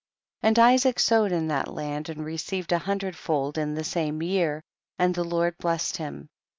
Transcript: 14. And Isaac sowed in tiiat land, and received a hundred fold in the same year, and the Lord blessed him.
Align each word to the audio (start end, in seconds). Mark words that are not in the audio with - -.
14. 0.41 0.47
And 0.49 0.59
Isaac 0.73 0.99
sowed 0.99 1.31
in 1.31 1.47
tiiat 1.47 1.67
land, 1.67 2.09
and 2.09 2.25
received 2.25 2.71
a 2.71 2.79
hundred 2.79 3.15
fold 3.15 3.59
in 3.59 3.75
the 3.75 3.83
same 3.83 4.23
year, 4.23 4.63
and 4.97 5.13
the 5.13 5.23
Lord 5.23 5.55
blessed 5.59 5.97
him. 5.97 6.27